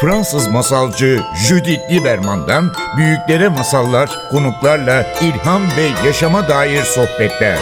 [0.00, 7.58] Fransız masalcı Judith Lieberman'dan büyüklere masallar, konuklarla ilham ve yaşama dair sohbetler.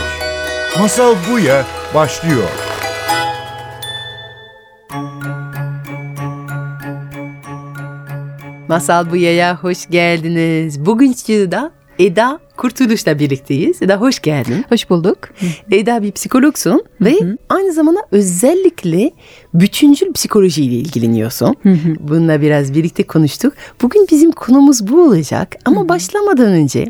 [0.79, 1.65] Masal Buya
[1.95, 2.49] başlıyor.
[8.69, 10.87] Masal Buya'ya hoş geldiniz.
[10.87, 13.83] Bugün stüdyoda Eda Kurtuluş'la birlikteyiz.
[13.83, 14.65] Eda hoş geldin.
[14.69, 15.19] Hoş bulduk.
[15.71, 17.19] Eda bir psikologsun ve
[17.49, 19.11] aynı zamanda özellikle
[19.55, 21.57] bütüncül psikolojiyle ilgileniyorsun.
[22.01, 23.55] Bununla biraz birlikte konuştuk.
[23.83, 26.87] Bugün bizim konumuz bu olacak ama başlamadan önce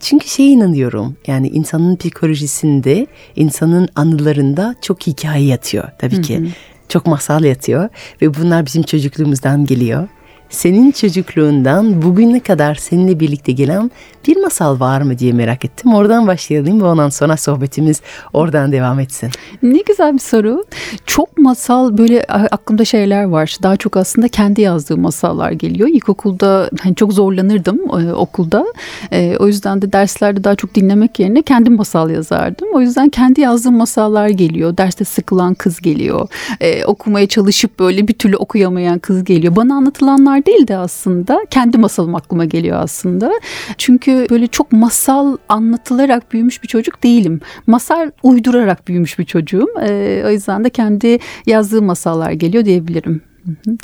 [0.00, 3.06] çünkü şey inanıyorum yani insanın psikolojisinde
[3.36, 6.48] insanın anılarında çok hikaye yatıyor tabii ki.
[6.88, 7.88] Çok masal yatıyor
[8.22, 10.08] ve bunlar bizim çocukluğumuzdan geliyor.
[10.50, 13.90] Senin çocukluğundan bugüne kadar seninle birlikte gelen
[14.28, 15.94] bir masal var mı diye merak ettim.
[15.94, 18.00] Oradan başlayalım ve ondan sonra sohbetimiz
[18.32, 19.30] oradan devam etsin.
[19.62, 20.64] Ne güzel bir soru.
[21.06, 23.56] Çok masal böyle aklımda şeyler var.
[23.62, 25.88] Daha çok aslında kendi yazdığım masallar geliyor.
[25.88, 28.66] İlkokulda hani çok zorlanırdım e, okulda.
[29.12, 32.68] E, o yüzden de derslerde daha çok dinlemek yerine kendim masal yazardım.
[32.74, 34.76] O yüzden kendi yazdığım masallar geliyor.
[34.76, 36.28] Derste sıkılan kız geliyor.
[36.60, 39.56] E, okumaya çalışıp böyle bir türlü okuyamayan kız geliyor.
[39.56, 43.32] Bana anlatılanlar değil de aslında kendi masalım aklıma geliyor aslında.
[43.78, 47.40] Çünkü böyle çok masal anlatılarak büyümüş bir çocuk değilim.
[47.66, 49.68] Masal uydurarak büyümüş bir çocuğum.
[49.82, 53.22] E, o yüzden de kendi yazdığım masallar geliyor diyebilirim.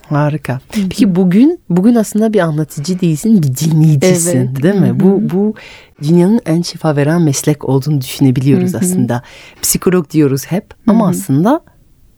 [0.09, 0.61] Harika.
[0.73, 4.63] Peki bugün bugün aslında bir anlatıcı değilsin, bir dinleyicisin, Evet.
[4.63, 5.01] değil mi?
[5.01, 5.55] Bu bu
[6.03, 9.23] dünyanın en şifa veren meslek olduğunu düşünebiliyoruz aslında.
[9.63, 11.61] Psikolog diyoruz hep ama aslında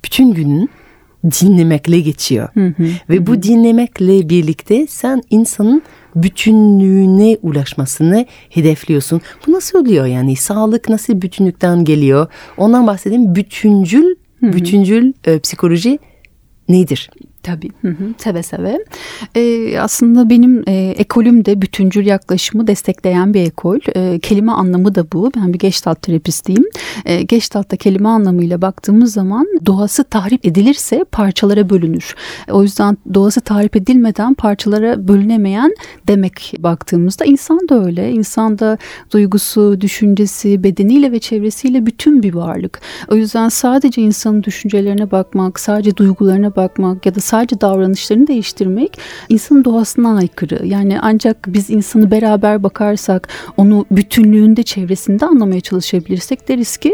[0.05, 0.71] bütün günün
[1.25, 2.49] dinlemekle geçiyor.
[3.09, 5.83] Ve bu dinlemekle birlikte sen insanın
[6.17, 9.21] bütünlüğüne ulaşmasını hedefliyorsun.
[9.47, 10.37] Bu nasıl oluyor yani?
[10.37, 12.27] Sağlık nasıl bütünlükten geliyor?
[12.57, 13.35] Ondan bahsedeyim.
[13.35, 15.99] Bütüncül, bütüncül e, psikoloji
[16.69, 17.11] nedir?
[17.47, 17.71] Tabii.
[17.83, 18.85] Hı hı, seve seve.
[19.37, 23.79] Ee, aslında benim e, ekolüm de bütüncül yaklaşımı destekleyen bir ekol.
[23.97, 25.31] E, kelime anlamı da bu.
[25.37, 26.65] Ben bir Gestalt terapistiyim.
[27.05, 32.15] E, Gestalt'ta kelime anlamıyla baktığımız zaman doğası tahrip edilirse parçalara bölünür.
[32.51, 35.75] O yüzden doğası tahrip edilmeden parçalara bölünemeyen
[36.09, 38.13] demek baktığımızda insan da öyle.
[38.13, 38.79] İnsan da
[39.13, 42.81] duygusu, düşüncesi, bedeniyle ve çevresiyle bütün bir varlık.
[43.09, 48.99] O yüzden sadece insanın düşüncelerine bakmak, sadece duygularına bakmak ya da sadece davranışlarını değiştirmek
[49.29, 50.67] insanın doğasına aykırı.
[50.67, 56.93] Yani ancak biz insanı beraber bakarsak, onu bütünlüğünde, çevresinde anlamaya çalışabilirsek deriz ki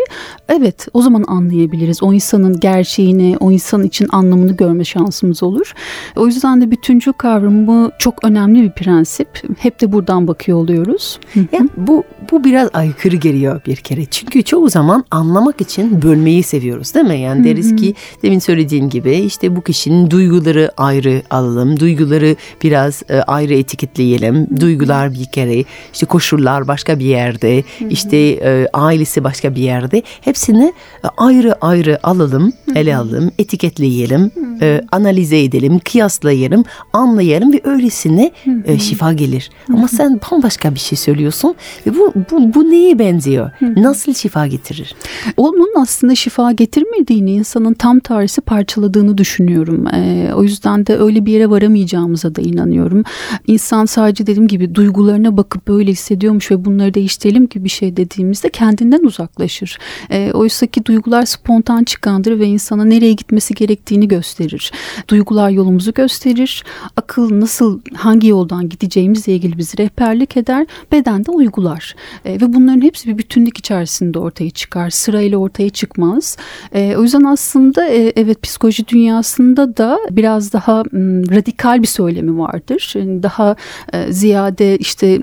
[0.48, 2.02] evet o zaman anlayabiliriz.
[2.02, 5.74] O insanın gerçeğini, o insan için anlamını görme şansımız olur.
[6.16, 9.28] O yüzden de bütüncül kavramı çok önemli bir prensip.
[9.58, 11.20] Hep de buradan bakıyor oluyoruz.
[11.52, 14.04] Yani bu bu biraz aykırı geliyor bir kere.
[14.04, 17.20] Çünkü çoğu zaman anlamak için bölmeyi seviyoruz değil mi?
[17.20, 21.80] Yani deriz ki demin söylediğin gibi işte bu kişinin duyguları ayrı alalım.
[21.80, 24.46] Duyguları biraz e, ayrı etiketleyelim.
[24.60, 27.64] Duygular bir kere işte koşullar başka bir yerde.
[27.90, 30.02] işte e, ailesi başka bir yerde.
[30.20, 30.72] Hepsini
[31.04, 34.30] e, ayrı ayrı alalım, ele alalım, etiketleyelim,
[34.62, 38.30] e, analize edelim, kıyaslayalım, anlayalım ve öylesine
[38.64, 39.50] e, şifa gelir.
[39.68, 41.54] Ama sen bambaşka bir şey söylüyorsun
[41.86, 43.50] ve bu bu, bu neye benziyor?
[43.60, 44.94] Nasıl şifa getirir?
[45.36, 49.86] Onun aslında şifa getirmediğini insanın tam tersi parçaladığını düşünüyorum.
[50.12, 53.02] Ee, o yüzden de öyle bir yere varamayacağımıza da inanıyorum.
[53.46, 58.48] İnsan sadece dediğim gibi duygularına bakıp böyle hissediyormuş ve bunları değiştirelim gibi bir şey dediğimizde
[58.48, 59.78] kendinden uzaklaşır.
[60.10, 64.72] Ee, Oysa ki duygular spontan çıkandır ve insana nereye gitmesi gerektiğini gösterir.
[65.08, 66.64] Duygular yolumuzu gösterir.
[66.96, 70.66] Akıl nasıl hangi yoldan gideceğimizle ilgili bizi rehberlik eder.
[70.92, 71.94] Beden de uygular.
[72.24, 74.90] Ee, ve bunların hepsi bir bütünlük içerisinde ortaya çıkar.
[74.90, 76.36] Sırayla ortaya çıkmaz.
[76.74, 80.84] Ee, o yüzden aslında e, evet psikoloji dünyasında da biraz daha
[81.30, 82.94] radikal bir söylemi vardır.
[82.96, 83.56] Daha
[83.92, 85.20] e, ziyade işte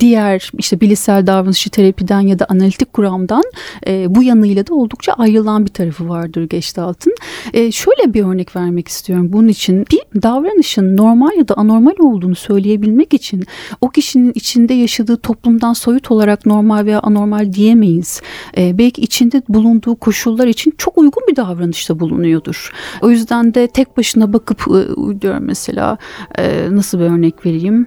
[0.00, 3.42] diğer işte bilişsel davranışçı terapiden ya da analitik kuramdan
[3.86, 7.14] e, bu yanıyla da oldukça ayrılan bir tarafı vardır Gestalt'ın.
[7.52, 9.86] E, şöyle bir örnek vermek istiyorum bunun için.
[9.92, 13.44] Bir davranışın normal ya da anormal olduğunu söyleyebilmek için
[13.80, 18.22] o kişinin içinde yaşadığı toplumdan soyut olarak normal veya anormal diyemeyiz.
[18.56, 22.72] E, belki içinde bulunduğu koşullar için çok uygun bir davranışta bulunuyordur.
[23.02, 25.98] O yüzden de tek başına bakıp e, uyduruyorum mesela
[26.38, 27.86] e, nasıl bir örnek vereyim?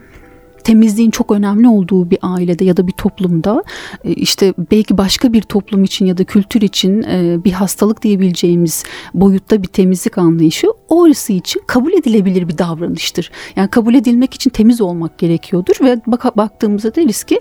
[0.70, 3.64] Temizliğin çok önemli olduğu bir ailede ya da bir toplumda
[4.04, 8.84] e, işte belki başka bir toplum için ya da kültür için e, bir hastalık diyebileceğimiz
[9.14, 13.32] boyutta bir temizlik anlayışı orası için kabul edilebilir bir davranıştır.
[13.56, 17.40] Yani kabul edilmek için temiz olmak gerekiyordur ve bak baktığımızda deriz ki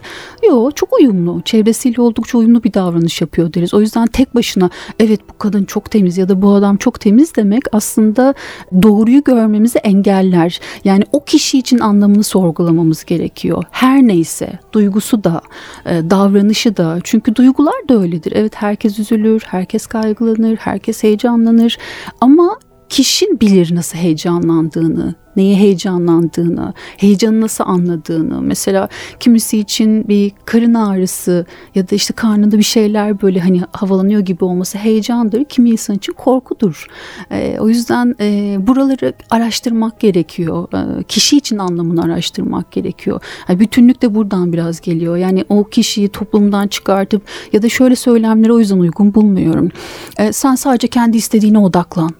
[0.48, 3.74] yo çok uyumlu, çevresiyle oldukça uyumlu bir davranış yapıyor deriz.
[3.74, 7.36] O yüzden tek başına evet bu kadın çok temiz ya da bu adam çok temiz
[7.36, 8.34] demek aslında
[8.82, 10.60] doğruyu görmemizi engeller.
[10.84, 13.64] Yani o kişi için anlamını sorgulamamız gerekiyor.
[13.70, 15.40] Her neyse duygusu da,
[15.86, 16.98] e, davranışı da.
[17.04, 18.32] Çünkü duygular da öyledir.
[18.36, 21.78] Evet herkes üzülür, herkes kaygılanır, herkes heyecanlanır
[22.20, 22.58] ama
[22.88, 28.43] kişi bilir nasıl heyecanlandığını, neye heyecanlandığını, heyecanı nasıl anladığını.
[28.43, 28.88] Mesela
[29.20, 34.44] kimisi için bir karın ağrısı ya da işte karnında bir şeyler böyle hani havalanıyor gibi
[34.44, 35.44] olması heyecandır.
[35.44, 36.87] Kimi insan için korkudur.
[37.31, 40.69] E, o yüzden e, buraları araştırmak gerekiyor.
[40.75, 43.20] E, kişi için anlamını araştırmak gerekiyor.
[43.49, 45.17] Yani bütünlük de buradan biraz geliyor.
[45.17, 49.70] Yani o kişiyi toplumdan çıkartıp ya da şöyle söylemleri o yüzden uygun bulmuyorum.
[50.19, 52.11] E, sen sadece kendi istediğine odaklan.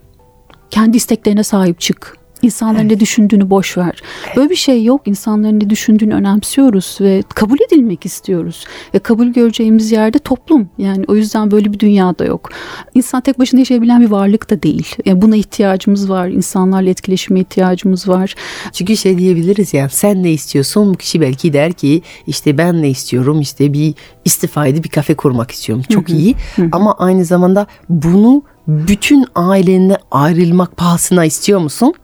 [0.71, 2.91] Kendi isteklerine sahip çık İnsanların evet.
[2.91, 4.03] ne düşündüğünü boş ver.
[4.37, 5.01] Böyle bir şey yok.
[5.07, 8.65] İnsanların ne düşündüğünü önemsiyoruz ve kabul edilmek istiyoruz.
[8.95, 10.69] Ve kabul göreceğimiz yerde toplum.
[10.79, 12.51] Yani o yüzden böyle bir dünyada yok.
[12.95, 14.97] İnsan tek başına yaşayabilen bir varlık da değil.
[15.05, 16.29] Yani buna ihtiyacımız var.
[16.29, 18.35] İnsanlarla etkileşime ihtiyacımız var.
[18.73, 20.95] Çünkü şey diyebiliriz yani sen ne istiyorsun?
[20.95, 23.41] Bu kişi belki der ki işte ben ne istiyorum?
[23.41, 23.95] İşte bir
[24.25, 25.85] istifaydı bir kafe kurmak istiyorum.
[25.89, 26.35] Çok iyi.
[26.73, 31.95] Ama aynı zamanda bunu bütün ailenle ayrılmak pahasına istiyor musun?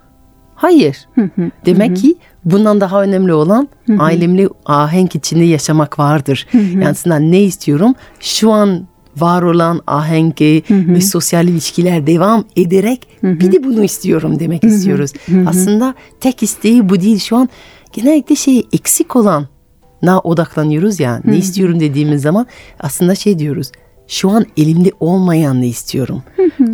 [0.55, 1.09] Hayır.
[1.67, 3.69] Demek ki bundan daha önemli olan
[3.99, 6.47] ailemle ahenk içinde yaşamak vardır.
[6.53, 7.95] Yani aslında ne istiyorum?
[8.21, 14.65] Şu an var olan ahengi ve sosyal ilişkiler devam ederek bir de bunu istiyorum demek
[14.65, 15.13] istiyoruz.
[15.47, 17.19] Aslında tek isteği bu değil.
[17.19, 17.49] Şu an
[17.93, 19.49] genellikle şey eksik olan
[20.03, 21.21] na odaklanıyoruz ya.
[21.25, 22.47] Ne istiyorum dediğimiz zaman
[22.81, 23.73] aslında şey diyoruz
[24.15, 26.23] şu an elimde olmayanını istiyorum.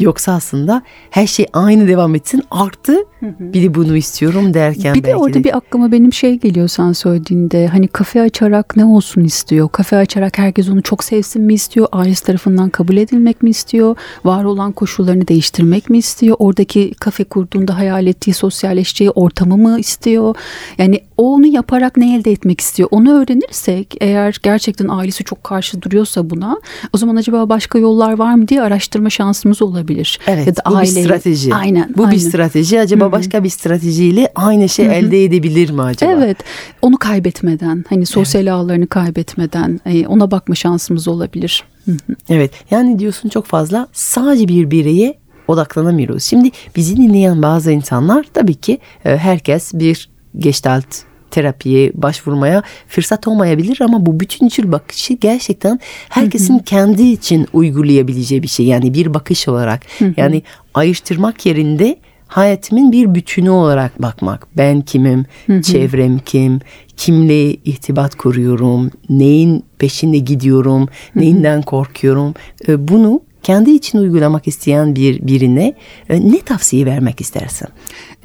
[0.00, 5.16] Yoksa aslında her şey aynı devam etsin artı bir de bunu istiyorum derken Bir de
[5.16, 5.44] orada de...
[5.44, 9.68] bir aklıma benim şey geliyor sen söylediğinde hani kafe açarak ne olsun istiyor?
[9.68, 11.86] Kafe açarak herkes onu çok sevsin mi istiyor?
[11.92, 13.96] Ailesi tarafından kabul edilmek mi istiyor?
[14.24, 16.36] Var olan koşullarını değiştirmek mi istiyor?
[16.38, 20.34] Oradaki kafe kurduğunda hayal ettiği sosyalleşeceği ortamı mı istiyor?
[20.78, 22.88] Yani onu yaparak ne elde etmek istiyor?
[22.92, 26.60] Onu öğrenirsek eğer gerçekten ailesi çok karşı duruyorsa buna
[26.92, 30.18] o zaman acaba başka yollar var mı diye araştırma şansımız olabilir.
[30.26, 30.96] Evet ya da bu aile...
[30.96, 31.54] bir strateji.
[31.54, 31.94] Aynen.
[31.96, 32.16] Bu aynen.
[32.16, 32.80] bir strateji.
[32.80, 33.12] Acaba Hı-hı.
[33.12, 34.94] başka bir stratejiyle aynı şey Hı-hı.
[34.94, 36.12] elde edebilir mi acaba?
[36.12, 36.36] Evet.
[36.82, 38.52] Onu kaybetmeden hani sosyal evet.
[38.52, 41.64] ağlarını kaybetmeden e, ona bakma şansımız olabilir.
[41.84, 41.96] Hı-hı.
[42.28, 42.52] Evet.
[42.70, 45.18] Yani diyorsun çok fazla sadece bir bireye
[45.48, 46.22] odaklanamıyoruz.
[46.22, 53.78] Şimdi bizi dinleyen bazı insanlar tabii ki e, herkes bir gestalt terapiye başvurmaya fırsat olmayabilir
[53.80, 58.66] ama bu bütüncül bakışı gerçekten herkesin kendi için uygulayabileceği bir şey.
[58.66, 59.80] Yani bir bakış olarak
[60.16, 60.42] yani
[60.74, 61.96] ayrıştırmak yerinde
[62.30, 64.46] hayatımın bir bütünü olarak bakmak.
[64.56, 65.26] Ben kimim,
[65.62, 66.60] çevrem kim,
[66.96, 72.34] kimle irtibat kuruyorum, neyin peşinde gidiyorum, neyinden korkuyorum.
[72.68, 75.74] Ee, bunu kendi için uygulamak isteyen bir birine
[76.08, 77.68] e, ne tavsiye vermek istersin?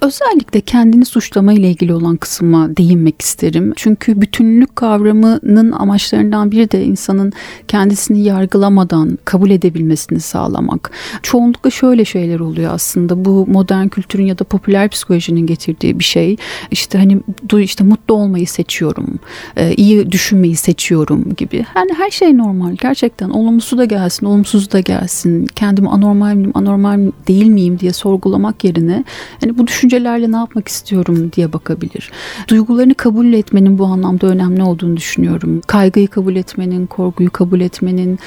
[0.01, 3.73] Özellikle kendini suçlama ile ilgili olan kısma değinmek isterim.
[3.75, 7.33] Çünkü bütünlük kavramının amaçlarından biri de insanın
[7.67, 10.91] kendisini yargılamadan kabul edebilmesini sağlamak.
[11.23, 13.25] Çoğunlukla şöyle şeyler oluyor aslında.
[13.25, 16.35] Bu modern kültürün ya da popüler psikolojinin getirdiği bir şey.
[16.71, 17.21] İşte hani
[17.59, 19.19] işte mutlu olmayı seçiyorum.
[19.57, 21.65] E, iyi düşünmeyi seçiyorum gibi.
[21.75, 22.75] Yani her şey normal.
[22.81, 25.45] Gerçekten olumlusu da gelsin, olumsuz da gelsin.
[25.45, 29.03] Kendimi anormal miyim, anormal değil miyim diye sorgulamak yerine
[29.41, 32.11] hani bu düşünce düşüncelerle ne yapmak istiyorum diye bakabilir.
[32.47, 35.61] Duygularını kabul etmenin bu anlamda önemli olduğunu düşünüyorum.
[35.67, 38.19] Kaygıyı kabul etmenin, korkuyu kabul etmenin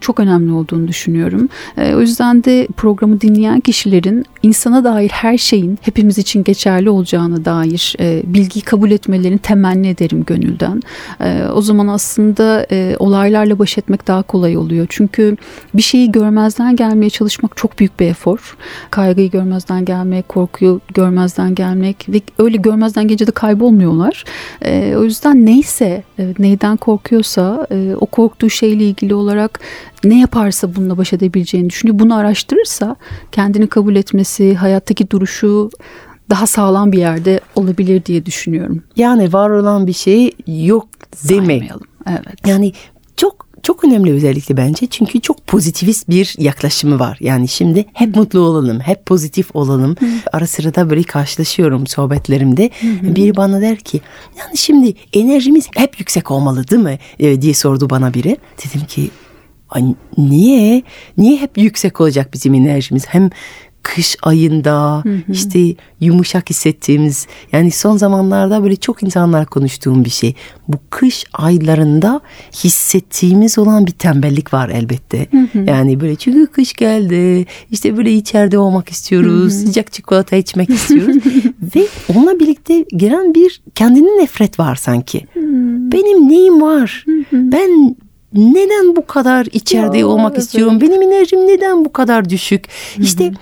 [0.00, 1.48] çok önemli olduğunu düşünüyorum.
[1.76, 7.44] E, o yüzden de programı dinleyen kişilerin insana dair her şeyin hepimiz için geçerli olacağına
[7.44, 10.82] dair e, bilgiyi kabul etmelerini temenni ederim gönülden.
[11.20, 12.66] E, o zaman aslında
[12.98, 14.86] olaylarla baş etmek daha kolay oluyor.
[14.88, 15.36] Çünkü
[15.74, 18.56] bir şeyi görmezden gelmeye çalışmak çok büyük bir efor.
[18.90, 20.99] Kaygıyı görmezden gelmek, korkuyu görmezden
[21.54, 24.24] gelmek ve öyle görmezden gelince de kaybolmuyorlar.
[24.62, 29.60] E, o yüzden neyse e, neyden korkuyorsa e, o korktuğu şeyle ilgili olarak
[30.04, 31.98] ne yaparsa bununla baş edebileceğini düşünüyor.
[31.98, 32.96] Bunu araştırırsa
[33.32, 35.70] kendini kabul etmesi, hayattaki duruşu
[36.30, 38.82] daha sağlam bir yerde olabilir diye düşünüyorum.
[38.96, 40.88] Yani var olan bir şey yok
[41.28, 41.46] deme.
[41.46, 41.86] Saymayalım.
[42.08, 42.46] Evet.
[42.46, 42.72] Yani
[43.16, 47.18] çok çok önemli özellikle bence çünkü çok pozitivist bir yaklaşımı var.
[47.20, 49.96] Yani şimdi hep mutlu olalım, hep pozitif olalım.
[50.00, 50.06] Hı.
[50.32, 52.70] Ara sıra da böyle karşılaşıyorum sohbetlerimde.
[52.80, 53.16] Hı hı.
[53.16, 54.00] Biri bana der ki
[54.38, 58.36] yani şimdi enerjimiz hep yüksek olmalı değil mi e, diye sordu bana biri.
[58.64, 59.10] Dedim ki
[59.70, 59.84] Ay,
[60.18, 60.82] niye?
[61.16, 63.06] Niye hep yüksek olacak bizim enerjimiz?
[63.06, 63.30] Hem
[63.82, 65.32] kış ayında hı hı.
[65.32, 70.34] işte yumuşak hissettiğimiz yani son zamanlarda böyle çok insanlar konuştuğum bir şey.
[70.68, 72.20] Bu kış aylarında
[72.64, 75.26] hissettiğimiz olan bir tembellik var elbette.
[75.30, 75.64] Hı hı.
[75.66, 79.66] Yani böyle çünkü kış geldi işte böyle içeride olmak istiyoruz hı hı.
[79.66, 81.16] sıcak çikolata içmek istiyoruz
[81.76, 85.26] ve onunla birlikte gelen bir kendine nefret var sanki.
[85.34, 85.40] Hı.
[85.92, 87.04] Benim neyim var?
[87.06, 87.52] Hı hı.
[87.52, 87.96] Ben
[88.34, 90.42] neden bu kadar içeride ya, olmak evet.
[90.42, 90.80] istiyorum?
[90.80, 92.66] Benim enerjim neden bu kadar düşük?
[92.68, 93.02] Hı-hı.
[93.04, 93.32] İşte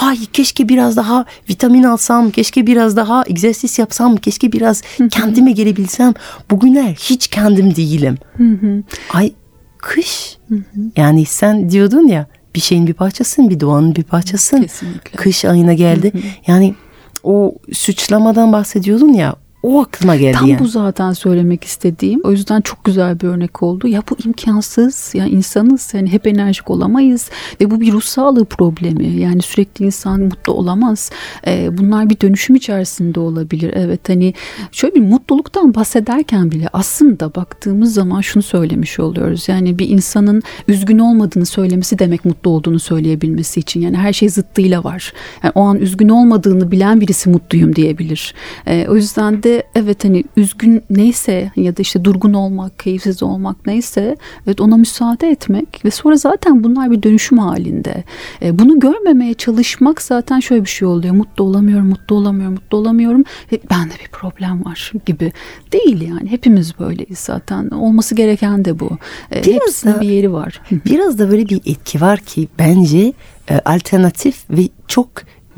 [0.00, 5.08] ay keşke biraz daha vitamin alsam, keşke biraz daha egzersiz yapsam, keşke biraz Hı-hı.
[5.08, 6.14] kendime gelebilsem.
[6.50, 8.18] Bugünler hiç kendim değilim.
[8.36, 8.82] Hı-hı.
[9.12, 9.32] Ay
[9.78, 10.38] kış.
[10.48, 10.80] Hı-hı.
[10.96, 14.62] Yani sen diyordun ya bir şeyin bir parçasın, bir doğanın bir parçasın.
[14.62, 15.16] Kesinlikle.
[15.16, 16.12] Kış ayına geldi.
[16.12, 16.22] Hı-hı.
[16.46, 16.74] Yani
[17.22, 20.60] o suçlamadan bahsediyordun ya o aklıma geldi Tam yani.
[20.60, 22.20] bu zaten söylemek istediğim.
[22.24, 23.88] O yüzden çok güzel bir örnek oldu.
[23.88, 25.12] Ya bu imkansız.
[25.14, 25.94] Yani insanız.
[25.94, 27.30] Yani hep enerjik olamayız.
[27.60, 29.20] Ve bu bir ruh sağlığı problemi.
[29.20, 31.10] Yani sürekli insan mutlu olamaz.
[31.46, 33.72] Ee, bunlar bir dönüşüm içerisinde olabilir.
[33.76, 34.34] Evet hani
[34.72, 39.48] şöyle bir mutluluktan bahsederken bile aslında baktığımız zaman şunu söylemiş oluyoruz.
[39.48, 43.80] Yani bir insanın üzgün olmadığını söylemesi demek mutlu olduğunu söyleyebilmesi için.
[43.80, 45.12] Yani her şey zıttıyla var.
[45.42, 48.34] Yani o an üzgün olmadığını bilen birisi mutluyum diyebilir.
[48.66, 53.22] Ee, o yüzden de de evet hani üzgün neyse ya da işte durgun olmak, keyifsiz
[53.22, 58.04] olmak neyse evet ona müsaade etmek ve sonra zaten bunlar bir dönüşüm halinde.
[58.42, 61.14] E, bunu görmemeye çalışmak zaten şöyle bir şey oluyor.
[61.14, 63.24] Mutlu olamıyorum, mutlu olamıyorum, mutlu olamıyorum.
[63.52, 65.32] Ve bende bir problem var gibi.
[65.72, 66.30] Değil yani.
[66.30, 67.70] Hepimiz böyleyiz zaten.
[67.70, 68.90] Olması gereken de bu.
[69.32, 70.60] E, biraz hepsinin da, bir yeri var.
[70.70, 73.12] biraz da böyle bir etki var ki bence
[73.50, 75.08] e, alternatif ve çok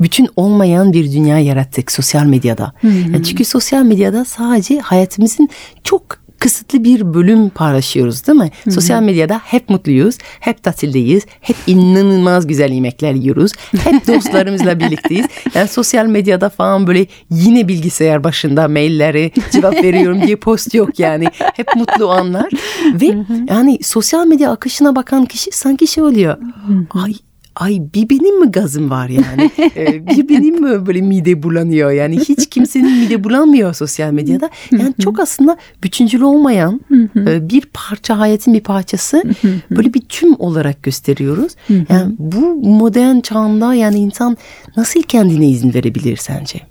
[0.01, 2.73] bütün olmayan bir dünya yarattık sosyal medyada.
[2.81, 3.13] Hmm.
[3.13, 5.49] Yani çünkü sosyal medyada sadece hayatımızın
[5.83, 8.51] çok kısıtlı bir bölüm paylaşıyoruz değil mi?
[8.63, 8.73] Hı-hı.
[8.73, 13.51] Sosyal medyada hep mutluyuz, hep tatildeyiz, hep inanılmaz güzel yemekler yiyoruz,
[13.83, 15.25] hep dostlarımızla birlikteyiz.
[15.55, 21.25] Yani sosyal medyada falan böyle yine bilgisayar başında mailleri cevap veriyorum diye post yok yani.
[21.37, 22.49] Hep mutlu anlar
[22.93, 23.45] ve Hı-hı.
[23.49, 26.37] yani sosyal medya akışına bakan kişi sanki şey oluyor.
[26.37, 27.03] Hı-hı.
[27.03, 27.13] Ay
[27.61, 29.51] ay bir benim mi gazım var yani?
[29.75, 31.91] ee, bir benim mi böyle mide bulanıyor?
[31.91, 34.49] Yani hiç kimsenin mide bulanmıyor sosyal medyada.
[34.71, 36.81] Yani çok aslında bütüncül olmayan
[37.15, 39.23] e, bir parça hayatın bir parçası
[39.71, 41.55] böyle bir tüm olarak gösteriyoruz.
[41.69, 44.37] Yani bu modern çağında yani insan
[44.77, 46.61] nasıl kendine izin verebilir sence?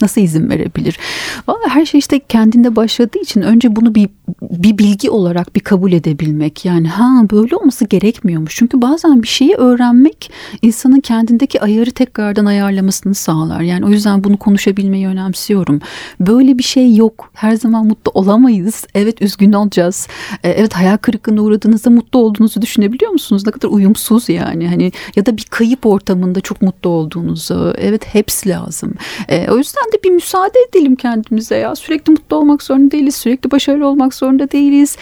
[0.00, 0.98] Nasıl izin verebilir?
[1.48, 4.08] Vallahi her şey işte kendinde başladığı için önce bunu bir
[4.42, 6.64] bir bilgi olarak bir kabul edebilmek.
[6.64, 8.56] Yani ha böyle olması gerekmiyormuş.
[8.56, 10.27] Çünkü bazen bir şeyi öğrenmek
[10.62, 13.60] insanın kendindeki ayarı tekrardan ayarlamasını sağlar.
[13.60, 15.80] Yani o yüzden bunu konuşabilmeyi önemsiyorum.
[16.20, 17.30] Böyle bir şey yok.
[17.34, 18.86] Her zaman mutlu olamayız.
[18.94, 20.08] Evet üzgün olacağız.
[20.42, 23.42] E, evet hayal kırıklığına uğradığınızda mutlu olduğunuzu düşünebiliyor musunuz?
[23.46, 24.68] Ne kadar uyumsuz yani.
[24.68, 27.74] Hani ya da bir kayıp ortamında çok mutlu olduğunuzu.
[27.78, 28.94] Evet hepsi lazım.
[29.28, 31.76] E, o yüzden de bir müsaade edelim kendimize ya.
[31.76, 33.16] Sürekli mutlu olmak zorunda değiliz.
[33.16, 34.96] Sürekli başarılı olmak zorunda değiliz.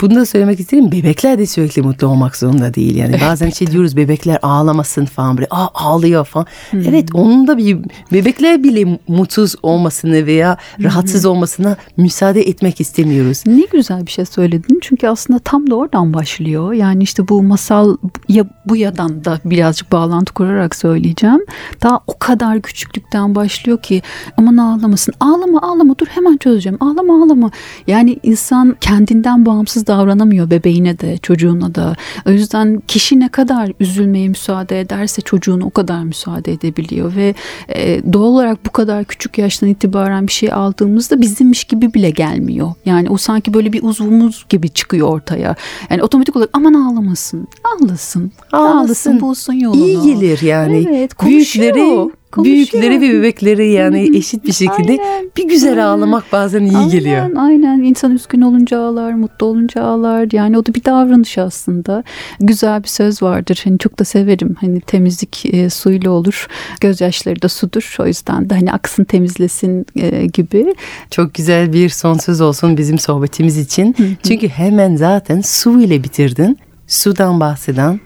[0.00, 0.92] Bunu da söylemek isterim.
[0.92, 2.96] Bebekler de sürekli mutlu olmak zorunda değil.
[2.96, 6.46] Yani bazen şey diyoruz bebekler ağlamasın falan böyle Aa, ağlıyor falan.
[6.70, 6.80] Hmm.
[6.80, 7.78] Evet onun da bir
[8.12, 11.30] bebekler bile mutsuz olmasını veya rahatsız hmm.
[11.30, 13.42] olmasına müsaade etmek istemiyoruz.
[13.46, 14.78] Ne güzel bir şey söyledin.
[14.82, 16.72] Çünkü aslında tam da oradan başlıyor.
[16.72, 17.96] Yani işte bu masal
[18.28, 21.40] ya bu yadan da birazcık bağlantı kurarak söyleyeceğim.
[21.82, 24.02] Daha o kadar küçüklükten başlıyor ki
[24.36, 25.14] aman ağlamasın.
[25.20, 26.78] Ağlama ağlama dur hemen çözeceğim.
[26.80, 27.50] Ağlama ağlama.
[27.86, 31.96] Yani insan kendinden bağımsız davranamıyor bebeğine de çocuğuna da.
[32.26, 37.34] O yüzden kişi ne kadar üzülmeye müsaade ederse çocuğuna o kadar müsaade edebiliyor ve
[37.68, 42.72] e, doğal olarak bu kadar küçük yaştan itibaren bir şey aldığımızda bizimmiş gibi bile gelmiyor.
[42.84, 45.54] Yani o sanki böyle bir uzvumuz gibi çıkıyor ortaya.
[45.90, 49.84] Yani otomatik olarak aman ağlamasın, ağlasın, ağlasın, ağlasın bulsun yolunu.
[49.84, 50.86] İyi gelir yani.
[50.88, 51.74] Evet, konuşuyor.
[51.74, 55.82] Büyükleri Büyükleri ve bebekleri yani eşit bir şekilde aynen, bir güzel aynen.
[55.82, 57.30] ağlamak bazen iyi aynen, geliyor.
[57.36, 60.28] Aynen insan üzgün olunca ağlar, mutlu olunca ağlar.
[60.32, 62.04] Yani o da bir davranış aslında.
[62.40, 63.60] Güzel bir söz vardır.
[63.64, 64.56] Hani çok da severim.
[64.60, 66.46] Hani temizlik e, suyla olur.
[66.80, 67.96] Gözyaşları da sudur.
[68.00, 70.74] O yüzden de hani aksın temizlesin e, gibi.
[71.10, 73.96] Çok güzel bir son söz olsun bizim sohbetimiz için.
[74.22, 76.58] Çünkü hemen zaten su ile bitirdin.
[76.86, 78.00] Sudan bahseden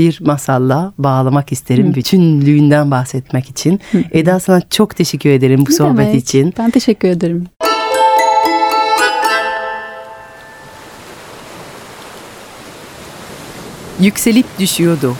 [0.00, 1.90] bir masalla bağlamak isterim.
[1.90, 1.94] Hı.
[1.94, 3.80] Bütünlüğünden bahsetmek için.
[3.92, 4.04] Hı.
[4.12, 6.22] Eda sana çok teşekkür ederim bu ne sohbet demek?
[6.22, 6.54] için.
[6.58, 7.46] Ben teşekkür ederim.
[14.00, 15.16] Yükselip düşüyordu.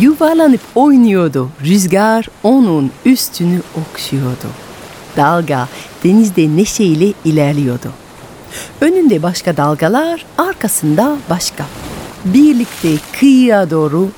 [0.00, 1.48] Yuvarlanıp oynuyordu.
[1.64, 4.48] Rüzgar onun üstünü okşuyordu.
[5.16, 5.68] Dalga
[6.04, 7.92] denizde neşeyle ilerliyordu.
[8.80, 11.64] Önünde başka dalgalar, arkasında başka.
[12.24, 12.88] Birlikte
[13.20, 14.08] kıyıya doğru,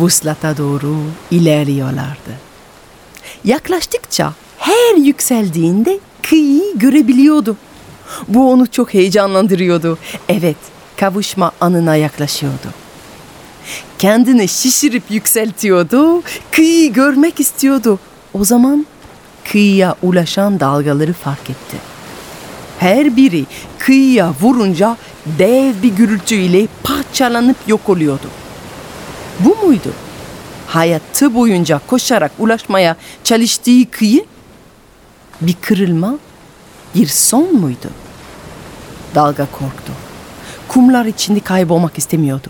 [0.00, 0.96] vuslata doğru
[1.30, 2.30] ilerliyorlardı.
[3.44, 7.56] Yaklaştıkça her yükseldiğinde kıyıyı görebiliyordu.
[8.28, 9.98] Bu onu çok heyecanlandırıyordu.
[10.28, 10.56] Evet,
[10.96, 12.68] kavuşma anına yaklaşıyordu.
[13.98, 17.98] Kendini şişirip yükseltiyordu, kıyıyı görmek istiyordu.
[18.34, 18.86] O zaman
[19.52, 21.76] kıyıya ulaşan dalgaları fark etti.
[22.78, 23.44] Her biri
[23.78, 24.96] kıyıya vurunca
[25.38, 28.39] dev bir gürültüyle parçalanıp yok oluyordu.
[29.44, 29.92] Bu muydu?
[30.66, 34.24] Hayatı boyunca koşarak ulaşmaya çalıştığı kıyı
[35.40, 36.18] bir kırılma,
[36.94, 37.90] bir son muydu?
[39.14, 39.92] Dalga korktu.
[40.68, 42.48] Kumlar içinde kaybolmak istemiyordu.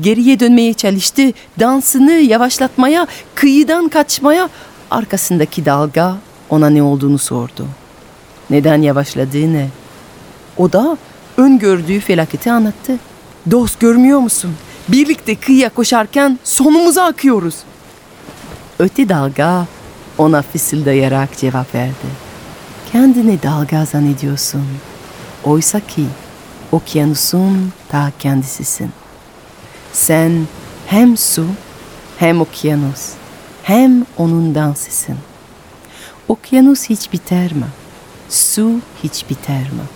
[0.00, 1.22] Geriye dönmeye çalıştı,
[1.60, 4.48] dansını yavaşlatmaya, kıyıdan kaçmaya.
[4.90, 6.16] Arkasındaki dalga
[6.50, 7.66] ona ne olduğunu sordu.
[8.50, 9.66] Neden yavaşladığını.
[10.56, 10.96] O da
[11.36, 12.96] öngördüğü felaketi anlattı.
[13.50, 14.54] Dost görmüyor musun?
[14.88, 17.56] Birlikte kıyıya koşarken sonumuza akıyoruz.
[18.78, 19.66] Öte dalga
[20.18, 22.06] ona fısıldayarak cevap verdi.
[22.92, 24.66] Kendini dalga zannediyorsun.
[25.44, 26.06] Oysa ki
[26.72, 28.90] okyanusun ta kendisisin.
[29.92, 30.46] Sen
[30.86, 31.46] hem su
[32.18, 33.12] hem okyanus
[33.62, 35.16] hem onun dansısın.
[36.28, 37.66] Okyanus hiç biter mi?
[38.28, 39.86] Su hiç biter mi?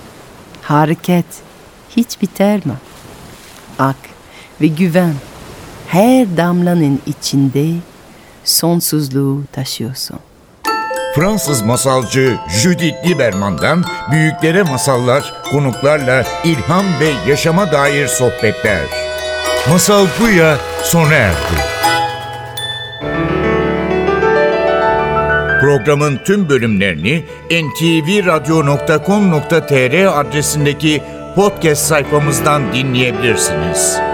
[0.63, 1.27] Hareket
[1.97, 2.75] hiç biter mi?
[3.79, 3.97] Ak
[4.61, 5.15] ve güven
[5.89, 7.67] her damlanın içinde
[8.45, 10.19] sonsuzluğu taşıyorsun.
[11.15, 18.81] Fransız masalcı Judith Lieberman'dan büyüklere masallar, konuklarla ilham ve yaşama dair sohbetler.
[19.69, 21.37] Masal Buya sona erdi.
[25.61, 31.03] Programın tüm bölümlerini ntvradio.com.tr adresindeki
[31.35, 34.10] podcast sayfamızdan dinleyebilirsiniz.